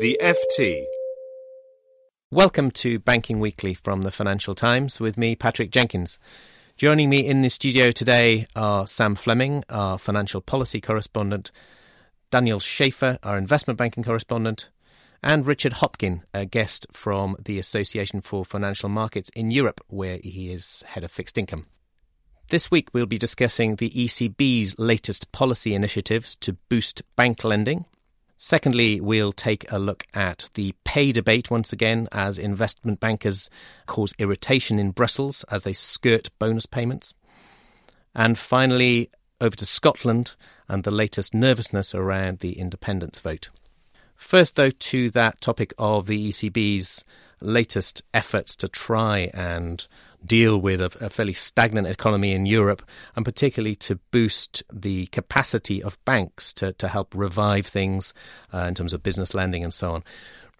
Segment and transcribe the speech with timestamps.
[0.00, 0.86] The FT.
[2.32, 6.18] Welcome to Banking Weekly from the Financial Times with me, Patrick Jenkins.
[6.76, 11.52] Joining me in the studio today are Sam Fleming, our financial policy correspondent,
[12.32, 14.68] Daniel Schäfer, our investment banking correspondent,
[15.22, 20.50] and Richard Hopkin, a guest from the Association for Financial Markets in Europe, where he
[20.50, 21.66] is head of fixed income.
[22.48, 27.84] This week, we'll be discussing the ECB's latest policy initiatives to boost bank lending.
[28.36, 33.48] Secondly, we'll take a look at the pay debate once again as investment bankers
[33.86, 37.14] cause irritation in Brussels as they skirt bonus payments.
[38.14, 40.34] And finally, over to Scotland
[40.68, 43.50] and the latest nervousness around the independence vote.
[44.16, 47.04] First, though, to that topic of the ECB's
[47.40, 49.86] latest efforts to try and
[50.24, 52.82] deal with a, a, fairly stagnant economy in Europe,
[53.16, 58.14] and particularly to boost the capacity of banks to, to help revive things
[58.52, 60.04] uh, in terms of business lending and so on.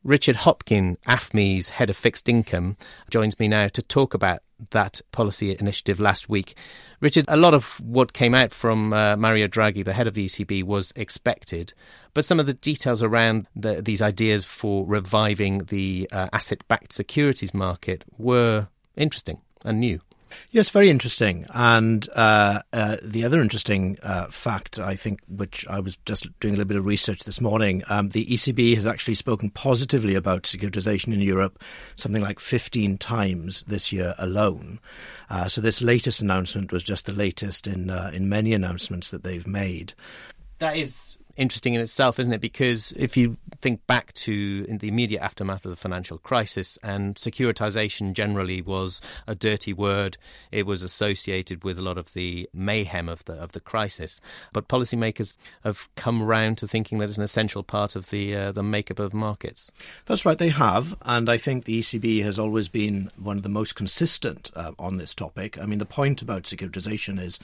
[0.05, 2.77] Richard Hopkin, AFME's head of fixed income,
[3.09, 6.55] joins me now to talk about that policy initiative last week.
[7.01, 10.27] Richard, a lot of what came out from uh, Mario Draghi, the head of the
[10.27, 11.73] ECB, was expected,
[12.13, 16.93] but some of the details around the, these ideas for reviving the uh, asset backed
[16.93, 20.01] securities market were interesting and new.
[20.51, 21.47] Yes, very interesting.
[21.51, 26.55] And uh, uh, the other interesting uh, fact, I think, which I was just doing
[26.55, 30.43] a little bit of research this morning, um, the ECB has actually spoken positively about
[30.45, 31.63] securitization in Europe
[31.97, 34.81] something like 15 times this year alone.
[35.31, 39.25] Uh, so this latest announcement was just the latest in uh, in many announcements that
[39.25, 39.95] they've made.
[40.59, 42.41] That is interesting in itself, isn't it?
[42.41, 48.13] Because if you think back to the immediate aftermath of the financial crisis, and securitization
[48.13, 50.17] generally was a dirty word.
[50.51, 54.21] It was associated with a lot of the mayhem of the of the crisis.
[54.53, 58.53] But policymakers have come round to thinking that it's an essential part of the uh,
[58.53, 59.71] the makeup of markets.
[60.07, 63.49] That's right, they have, and I think the ECB has always been one of the
[63.49, 65.59] most consistent uh, on this topic.
[65.59, 67.39] I mean, the point about securitization is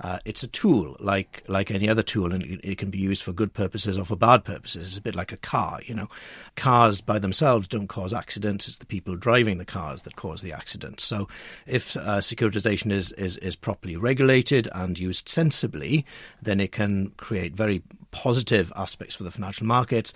[0.00, 3.31] uh, it's a tool like like any other tool, and it can be used for
[3.32, 4.88] for good purposes or for bad purposes.
[4.88, 6.08] It's a bit like a car, you know.
[6.54, 8.68] Cars by themselves don't cause accidents.
[8.68, 11.04] It's the people driving the cars that cause the accidents.
[11.04, 11.28] So
[11.66, 16.04] if uh, securitization is, is, is properly regulated and used sensibly,
[16.42, 20.12] then it can create very positive aspects for the financial markets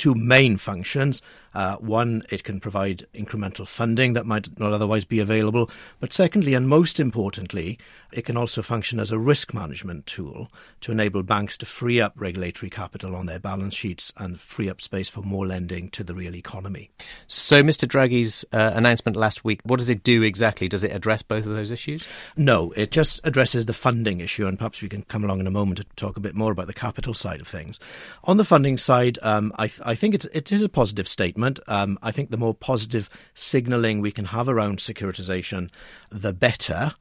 [0.00, 1.20] two main functions.
[1.52, 5.68] Uh, one, it can provide incremental funding that might not otherwise be available.
[5.98, 7.78] But secondly, and most importantly,
[8.12, 10.50] it can also function as a risk management tool
[10.80, 14.80] to enable banks to free up regulatory capital on their balance sheets and free up
[14.80, 16.90] space for more lending to the real economy.
[17.26, 17.86] So, Mr.
[17.86, 20.68] Draghi's uh, announcement last week, what does it do exactly?
[20.68, 22.04] Does it address both of those issues?
[22.36, 25.50] No, it just addresses the funding issue, and perhaps we can come along in a
[25.50, 27.80] moment to talk a bit more about the capital side of things.
[28.24, 31.58] On the funding side, um, I, th- I think it's, it is a positive statement.
[31.66, 35.68] Um, I think the more positive signalling we can have around securitisation,
[36.10, 36.92] the better.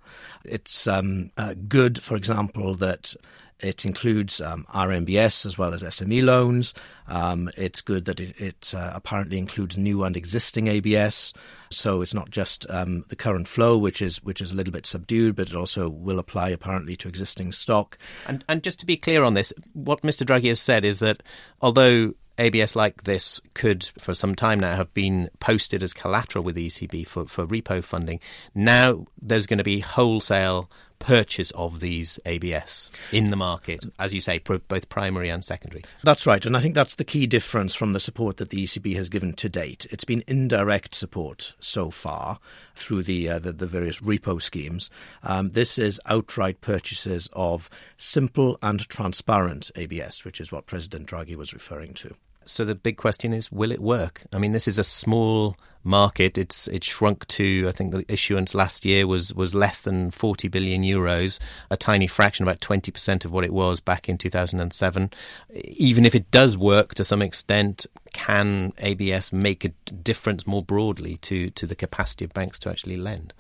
[0.43, 3.13] It's um, uh, good, for example, that
[3.59, 6.73] it includes um, RMBS as well as SME loans.
[7.07, 11.31] Um, it's good that it, it uh, apparently includes new and existing ABS,
[11.69, 14.87] so it's not just um, the current flow, which is which is a little bit
[14.87, 17.99] subdued, but it also will apply apparently to existing stock.
[18.27, 20.25] And and just to be clear on this, what Mr.
[20.25, 21.21] Draghi has said is that
[21.61, 26.55] although ABS like this could, for some time now, have been posted as collateral with
[26.55, 28.19] ECB for, for repo funding.
[28.55, 30.69] Now there's going to be wholesale
[30.99, 35.83] purchase of these ABS in the market, as you say, both primary and secondary.
[36.03, 38.95] That's right, and I think that's the key difference from the support that the ECB
[38.95, 39.87] has given to date.
[39.91, 42.39] It's been indirect support so far
[42.75, 44.89] through the uh, the, the, various repo schemes.
[45.23, 51.35] Um, this is outright purchases of simple and transparent ABS, which is what President Draghi
[51.35, 52.15] was referring to.
[52.49, 54.23] So the big question is, will it work?
[54.33, 56.37] I mean, this is a small market.
[56.37, 60.47] It's it shrunk to I think the issuance last year was was less than 40
[60.47, 61.39] billion euros,
[61.69, 65.11] a tiny fraction, about 20 percent of what it was back in 2007.
[65.53, 71.17] Even if it does work to some extent, can ABS make a difference more broadly
[71.17, 73.33] to to the capacity of banks to actually lend?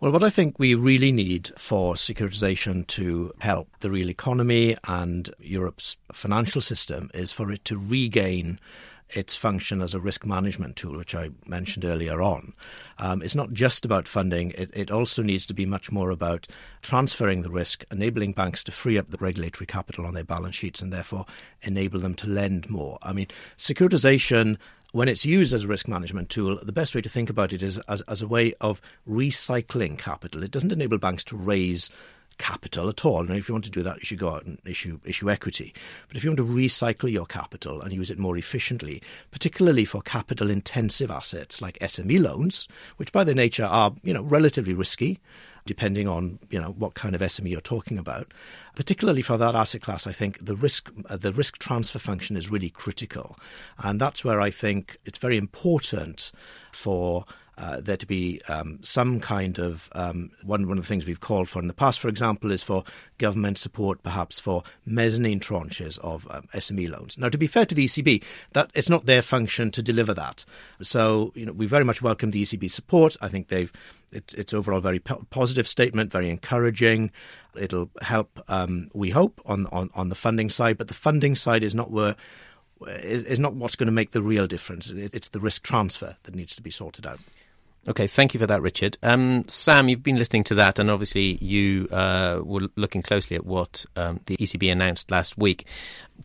[0.00, 5.28] Well, what I think we really need for securitization to help the real economy and
[5.38, 8.58] Europe's financial system is for it to regain
[9.14, 12.54] its function as a risk management tool, which I mentioned earlier on.
[12.98, 16.46] Um, it's not just about funding, it, it, also needs to be much more about
[16.82, 20.82] transferring the risk, enabling banks to free up the regulatory capital on their balance sheets
[20.82, 21.26] and therefore
[21.62, 22.98] enable them to lend more.
[23.02, 24.58] I mean, securitization
[24.92, 27.62] when it's used as a risk management tool, the best way to think about it
[27.62, 30.42] is as, as a way of recycling capital.
[30.42, 31.90] It doesn't enable banks to raise
[32.40, 33.20] capital at all.
[33.20, 35.72] And if you want to do that, you should go out and issue issue equity.
[36.08, 40.00] But if you want to recycle your capital and use it more efficiently, particularly for
[40.02, 42.66] capital intensive assets like SME loans,
[42.96, 45.20] which by their nature are you know relatively risky,
[45.66, 48.32] depending on you know what kind of SME you're talking about.
[48.74, 52.70] Particularly for that asset class, I think the risk the risk transfer function is really
[52.70, 53.38] critical,
[53.78, 56.32] and that's where I think it's very important
[56.72, 57.26] for
[57.60, 61.20] uh, there to be um, some kind of um, one one of the things we've
[61.20, 62.84] called for in the past, for example, is for
[63.18, 67.18] government support, perhaps for mezzanine tranches of um, SME loans.
[67.18, 68.24] Now, to be fair to the ECB,
[68.54, 70.46] that it's not their function to deliver that.
[70.80, 73.14] So, you know, we very much welcome the ECB support.
[73.20, 73.70] I think they've
[74.10, 77.12] it's, it's overall very po- positive statement, very encouraging.
[77.54, 81.62] It'll help, um, we hope, on, on on the funding side, but the funding side
[81.62, 82.16] is not where
[82.86, 84.90] is, is not what's going to make the real difference.
[84.90, 87.20] It's the risk transfer that needs to be sorted out.
[87.88, 88.98] Okay, thank you for that, Richard.
[89.02, 93.46] Um, Sam, you've been listening to that, and obviously you uh, were looking closely at
[93.46, 95.64] what um, the ECB announced last week.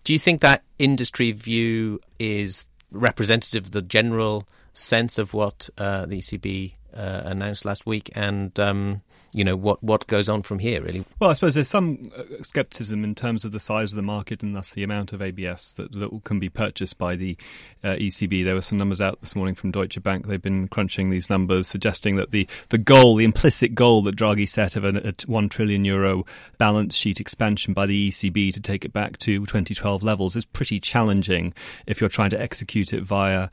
[0.03, 6.05] Do you think that industry view is representative of the general sense of what uh,
[6.05, 8.09] the ECB uh, announced last week?
[8.15, 9.01] And um,
[9.35, 11.03] you know what what goes on from here really?
[11.19, 14.41] Well i suppose there's some uh, skepticism in terms of the size of the market
[14.41, 17.35] and thus the amount of abs that, that can be purchased by the
[17.83, 20.27] uh, ecb there were some numbers out this morning from deutsche bank.
[20.27, 24.47] They've been crunching these numbers suggesting that the the goal the implicit goal that draghi
[24.47, 26.25] set of a, a 1 trillion euro
[26.57, 30.79] balance sheet expansion by the ecb to take it back to 2012 levels is pretty
[30.79, 31.53] challenging
[31.85, 33.49] if you're trying to execute it via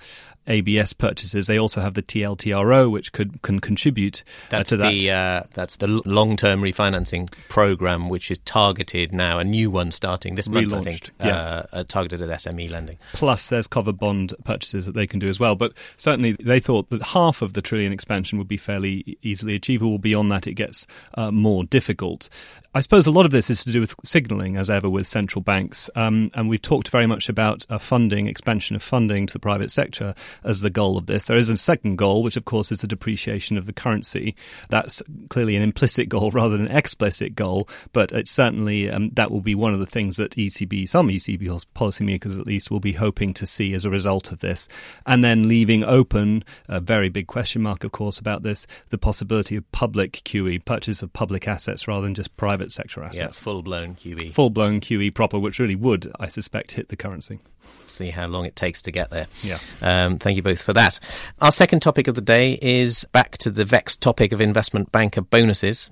[0.47, 1.47] ABS purchases.
[1.47, 4.91] They also have the TLTRO, which could can contribute uh, that's to that.
[4.91, 9.93] The, uh, that's the long term refinancing program, which is targeted now, a new one
[9.93, 11.37] starting this month, Relaunched, I think, yeah.
[11.37, 12.99] uh, uh targeted at SME lending.
[13.13, 15.55] Plus, there's covered bond purchases that they can do as well.
[15.55, 19.99] But certainly, they thought that half of the trillion expansion would be fairly easily achievable.
[19.99, 22.29] Beyond that, it gets uh, more difficult.
[22.75, 25.43] I suppose a lot of this is to do with signalling, as ever, with central
[25.43, 25.91] banks.
[25.95, 29.71] Um, and we've talked very much about uh, funding, expansion of funding to the private
[29.71, 31.27] sector as the goal of this.
[31.27, 34.35] There is a second goal, which, of course, is the depreciation of the currency.
[34.71, 39.31] That's clearly an implicit goal rather than an explicit goal, but it's certainly um, that
[39.31, 41.43] will be one of the things that ECB, some ECB
[41.75, 44.67] policymakers at least, will be hoping to see as a result of this.
[45.05, 49.57] And then leaving open a very big question mark, of course, about this the possibility
[49.57, 53.39] of public QE, purchase of public assets rather than just private private sector assets.
[53.39, 54.33] Yeah, full blown QE.
[54.33, 57.41] Full blown QE proper, which really would, I suspect, hit the currency.
[57.87, 59.27] See how long it takes to get there.
[59.43, 59.59] Yeah.
[59.81, 60.99] Um, thank you both for that.
[61.41, 65.21] Our second topic of the day is back to the vexed topic of investment banker
[65.21, 65.91] bonuses.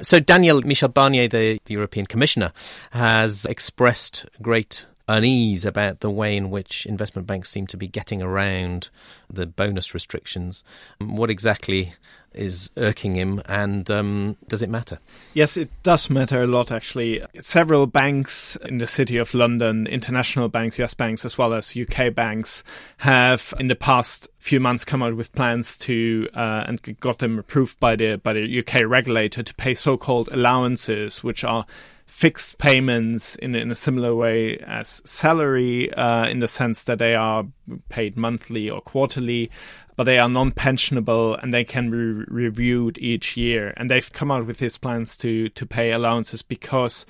[0.00, 2.52] So, Daniel Michel Barnier, the, the European Commissioner,
[2.90, 8.22] has expressed great unease about the way in which investment banks seem to be getting
[8.22, 8.90] around
[9.32, 10.64] the bonus restrictions.
[10.98, 11.94] What exactly
[12.36, 14.98] is irking him, and um, does it matter?
[15.32, 17.22] Yes, it does matter a lot, actually.
[17.38, 22.14] Several banks in the city of London, international banks, US banks, as well as UK
[22.14, 22.62] banks,
[22.98, 27.38] have in the past few months come out with plans to uh, and got them
[27.38, 31.64] approved by the by the UK regulator to pay so-called allowances, which are
[32.06, 37.14] fixed payments in, in a similar way as salary, uh, in the sense that they
[37.14, 37.44] are
[37.88, 39.50] paid monthly or quarterly,
[39.96, 43.74] but they are non-pensionable and they can be re- reviewed each year.
[43.76, 47.04] And they've come out with these plans to to pay allowances because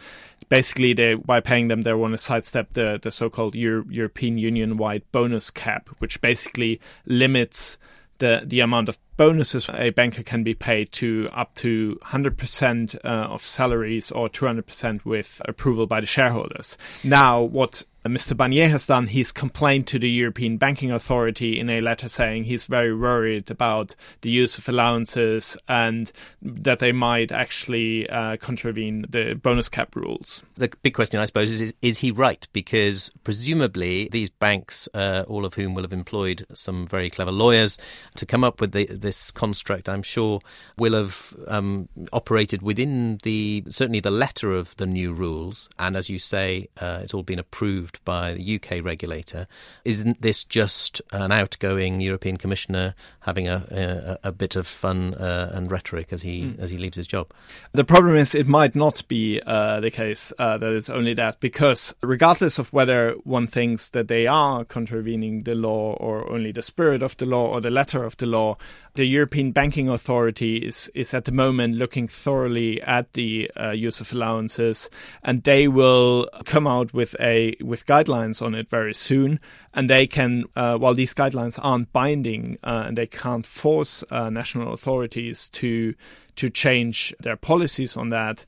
[0.49, 4.76] basically they by paying them they want to sidestep the the so-called Euro- European Union
[4.76, 7.79] wide bonus cap, which basically limits
[8.19, 13.08] the the amount of bonuses a banker can be paid to up to 100% uh,
[13.08, 16.76] of salaries or 200% with approval by the shareholders.
[17.02, 18.37] Now, what Mr.
[18.37, 22.64] Barnier has done, he's complained to the European Banking Authority in a letter saying he's
[22.64, 29.35] very worried about the use of allowances and that they might actually uh, contravene the
[29.35, 30.42] bonus cap rules.
[30.56, 32.46] The big question, I suppose, is, is, he right?
[32.52, 37.78] Because presumably these banks, uh, all of whom will have employed some very clever lawyers
[38.16, 40.41] to come up with the, this construct, I'm sure
[40.77, 45.69] will have um, operated within the certainly the letter of the new rules.
[45.79, 49.47] And as you say, uh, it's all been approved by the UK regulator.
[49.85, 55.53] Isn't this just an outgoing European commissioner having a, a, a bit of fun uh,
[55.55, 56.59] and rhetoric as he mm.
[56.59, 57.33] as he leaves his job?
[57.73, 61.39] The problem is it might not be uh, the case uh, that it's only that
[61.39, 66.63] because regardless of whether one thinks that they are contravening the law or only the
[66.63, 68.57] spirit of the law or the letter of the law,
[68.97, 74.00] the European Banking Authority is, is at the moment looking thoroughly at the uh, use
[74.00, 74.91] of allowances,
[75.23, 79.38] and they will come out with a with guidelines on it very soon.
[79.75, 84.31] And they can, uh, while these guidelines aren't binding uh, and they can't force uh,
[84.31, 85.95] national authorities to
[86.37, 88.45] to change their policies on that,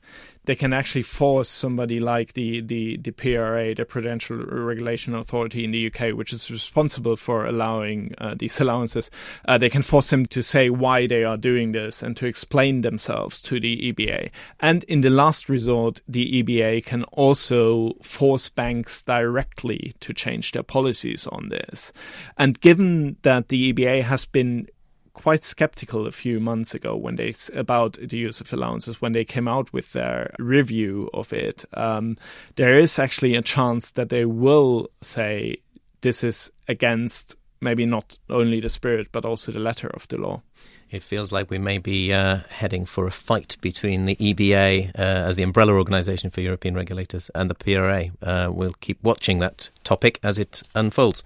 [0.49, 5.69] they can actually force somebody like the, the, the PRA, the Prudential Regulation Authority in
[5.69, 9.11] the UK, which is responsible for allowing uh, these allowances,
[9.47, 12.81] uh, they can force them to say why they are doing this and to explain
[12.81, 14.31] themselves to the EBA.
[14.59, 20.63] And in the last resort, the EBA can also force banks directly to change their
[20.63, 21.93] policies on this.
[22.39, 24.67] And given that the EBA has been
[25.19, 29.25] quite skeptical a few months ago when they about the use of allowances when they
[29.25, 31.65] came out with their review of it.
[31.73, 32.15] Um,
[32.55, 35.57] there is actually a chance that they will say
[35.99, 40.41] this is against maybe not only the spirit but also the letter of the law.
[40.89, 45.01] It feels like we may be uh, heading for a fight between the EBA uh,
[45.01, 48.05] as the umbrella organisation for European regulators and the PRA.
[48.23, 51.23] Uh, we'll keep watching that topic as it unfolds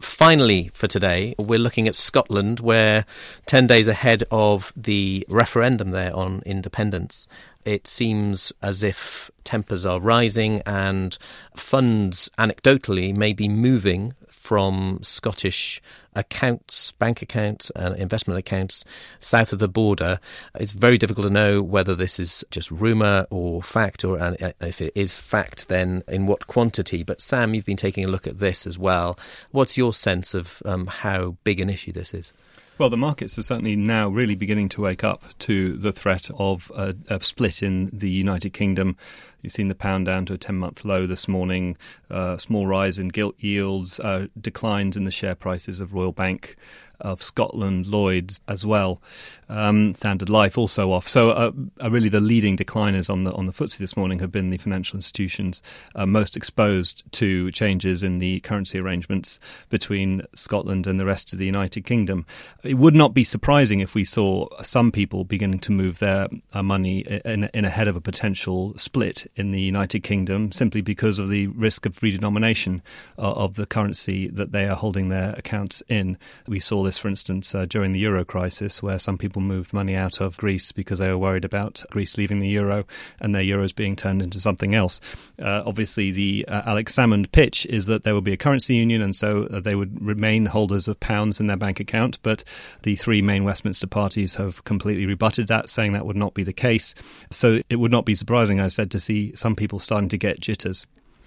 [0.00, 3.04] finally, for today, we're looking at Scotland, where
[3.46, 7.26] 10 days ahead of the referendum there on independence,
[7.64, 11.18] it seems as if tempers are rising and
[11.56, 14.14] funds, anecdotally, may be moving
[14.48, 15.82] from Scottish
[16.14, 18.82] accounts, bank accounts, and investment accounts
[19.20, 20.18] south of the border.
[20.54, 24.80] It's very difficult to know whether this is just rumour or fact, or and if
[24.80, 27.02] it is fact, then in what quantity.
[27.02, 29.18] But Sam, you've been taking a look at this as well.
[29.50, 32.32] What's your sense of um, how big an issue this is?
[32.78, 36.72] Well, the markets are certainly now really beginning to wake up to the threat of
[36.74, 38.96] a, a split in the United Kingdom.
[39.42, 41.76] You've seen the pound down to a 10 month low this morning,
[42.10, 46.56] uh, small rise in gilt yields, uh, declines in the share prices of Royal Bank
[47.00, 49.00] of Scotland, Lloyds as well.
[49.48, 51.08] Um, Standard Life also off.
[51.08, 51.52] So, uh,
[51.82, 54.58] uh, really, the leading decliners on the on the FTSE this morning have been the
[54.58, 55.62] financial institutions
[55.94, 59.38] uh, most exposed to changes in the currency arrangements
[59.70, 62.26] between Scotland and the rest of the United Kingdom.
[62.62, 66.62] It would not be surprising if we saw some people beginning to move their uh,
[66.62, 71.28] money in, in ahead of a potential split in the United Kingdom, simply because of
[71.28, 72.80] the risk of redenomination
[73.18, 76.18] uh, of the currency that they are holding their accounts in.
[76.46, 79.94] We saw this, for instance, uh, during the euro crisis, where some people moved money
[79.94, 82.84] out of Greece because they were worried about Greece leaving the euro
[83.20, 85.00] and their euros being turned into something else.
[85.40, 89.02] Uh, obviously, the uh, Alex Salmond pitch is that there will be a currency union,
[89.02, 92.18] and so uh, they would remain holders of pounds in their bank account.
[92.22, 92.44] But
[92.82, 96.52] the three main Westminster parties have completely rebutted that, saying that would not be the
[96.52, 96.94] case.
[97.30, 100.40] So it would not be surprising, I said, to see some people starting to get
[100.40, 100.86] jitters.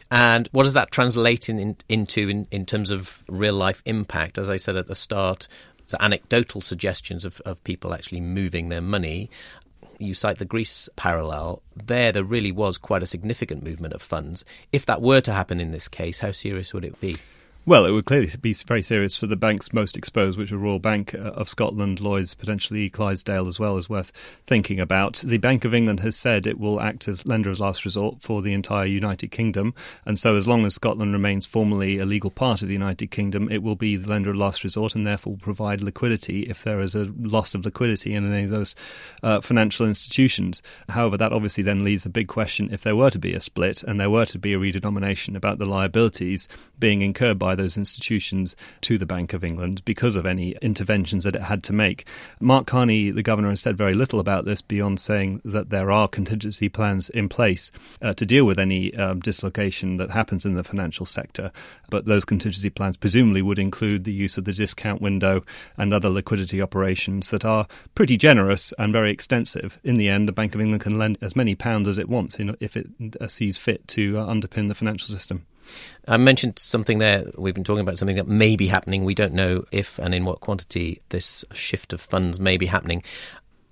[0.09, 4.37] And what does that translate in, in, into in, in terms of real life impact?
[4.37, 5.47] As I said at the start,
[5.85, 9.29] so anecdotal suggestions of, of people actually moving their money.
[9.99, 11.61] You cite the Greece parallel.
[11.75, 14.43] There, there really was quite a significant movement of funds.
[14.71, 17.17] If that were to happen in this case, how serious would it be?
[17.63, 20.79] Well, it would clearly be very serious for the banks most exposed, which are Royal
[20.79, 24.11] Bank uh, of Scotland, Lloyds, potentially Clydesdale as well, is worth
[24.47, 25.17] thinking about.
[25.17, 28.41] The Bank of England has said it will act as lender of last resort for
[28.41, 29.75] the entire United Kingdom,
[30.07, 33.47] and so as long as Scotland remains formally a legal part of the United Kingdom,
[33.51, 36.95] it will be the lender of last resort and therefore provide liquidity if there is
[36.95, 38.73] a loss of liquidity in any of those
[39.21, 40.63] uh, financial institutions.
[40.89, 43.83] However, that obviously then leaves a big question if there were to be a split
[43.83, 46.47] and there were to be a redenomination about the liabilities
[46.79, 51.25] being incurred by by those institutions to the Bank of England because of any interventions
[51.25, 52.07] that it had to make.
[52.39, 56.07] Mark Carney, the governor, has said very little about this beyond saying that there are
[56.07, 57.69] contingency plans in place
[58.01, 61.51] uh, to deal with any um, dislocation that happens in the financial sector.
[61.89, 65.43] But those contingency plans presumably would include the use of the discount window
[65.75, 69.77] and other liquidity operations that are pretty generous and very extensive.
[69.83, 72.37] In the end, the Bank of England can lend as many pounds as it wants
[72.61, 72.87] if it
[73.19, 75.45] uh, sees fit to uh, underpin the financial system.
[76.07, 77.25] I mentioned something there.
[77.37, 79.03] We've been talking about something that may be happening.
[79.03, 83.03] We don't know if and in what quantity this shift of funds may be happening.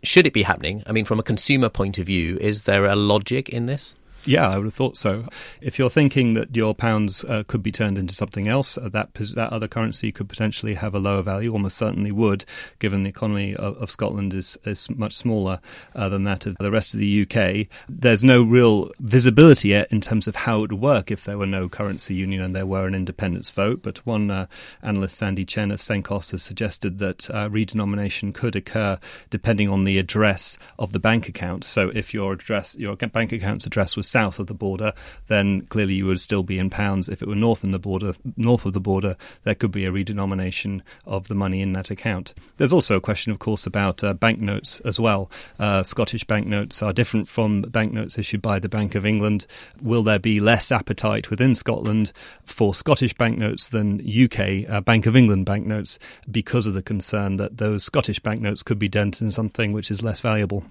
[0.03, 0.83] Should it be happening?
[0.87, 3.95] I mean, from a consumer point of view, is there a logic in this?
[4.25, 5.25] Yeah, I would have thought so.
[5.61, 9.13] If you're thinking that your pounds uh, could be turned into something else, uh, that
[9.13, 12.45] that other currency could potentially have a lower value, almost certainly would,
[12.79, 15.59] given the economy of, of Scotland is, is much smaller
[15.95, 17.67] uh, than that of the rest of the UK.
[17.87, 21.45] There's no real visibility yet in terms of how it would work if there were
[21.45, 23.81] no currency union and there were an independence vote.
[23.81, 24.47] But one uh,
[24.83, 28.99] analyst, Sandy Chen of Cenkos, has suggested that uh, redenomination could occur
[29.29, 31.63] depending on the address of the bank account.
[31.63, 34.93] So if your address, your bank account's address was south of the border,
[35.27, 37.07] then clearly you would still be in pounds.
[37.09, 39.91] If it were north in the border, north of the border, there could be a
[39.91, 42.33] redenomination of the money in that account.
[42.57, 45.29] There's also a question, of course, about uh, banknotes as well.
[45.59, 49.45] Uh, Scottish banknotes are different from banknotes issued by the Bank of England.
[49.81, 52.11] Will there be less appetite within Scotland
[52.43, 55.99] for Scottish banknotes than UK uh, Bank of England banknotes
[56.29, 60.01] because of the concern that those Scottish banknotes could be dented in something which is
[60.01, 60.63] less valuable?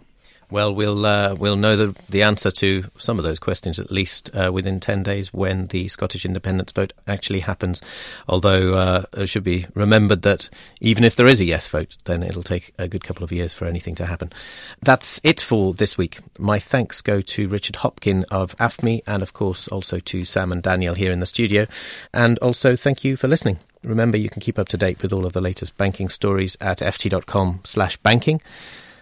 [0.51, 4.31] Well, we'll uh, we'll know the the answer to some of those questions at least
[4.35, 7.83] uh, within ten days when the Scottish independence vote actually happens.
[8.27, 10.49] Although uh, it should be remembered that
[10.81, 13.53] even if there is a yes vote, then it'll take a good couple of years
[13.53, 14.33] for anything to happen.
[14.81, 16.21] That's it for this week.
[16.39, 20.63] My thanks go to Richard Hopkin of AFME, and of course also to Sam and
[20.63, 21.67] Daniel here in the studio,
[22.15, 23.59] and also thank you for listening.
[23.83, 26.79] Remember, you can keep up to date with all of the latest banking stories at
[26.79, 28.41] ft.com/banking.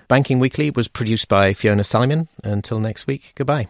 [0.09, 2.29] Banking Weekly was produced by Fiona Simon.
[2.45, 3.69] Until next week, goodbye.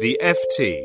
[0.00, 0.84] The FT.